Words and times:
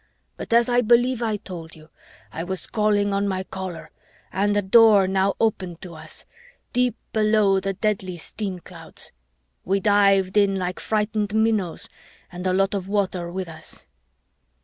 But 0.35 0.51
as 0.51 0.67
I 0.67 0.81
believe 0.81 1.21
I 1.21 1.37
told 1.37 1.75
you, 1.75 1.89
I 2.31 2.43
was 2.43 2.65
calling 2.65 3.13
on 3.13 3.27
my 3.27 3.43
Caller, 3.43 3.91
and 4.31 4.57
a 4.57 4.63
Door 4.63 5.05
now 5.09 5.35
opened 5.39 5.79
to 5.83 5.93
us, 5.93 6.25
deep 6.73 6.95
below 7.13 7.59
the 7.59 7.73
deadly 7.73 8.17
steam 8.17 8.61
clouds. 8.61 9.11
We 9.63 9.79
dived 9.79 10.37
in 10.37 10.55
like 10.55 10.79
frightened 10.79 11.35
minnows 11.35 11.87
and 12.31 12.47
a 12.47 12.51
lot 12.51 12.73
of 12.73 12.87
water 12.87 13.31
with 13.31 13.47
us." 13.47 13.85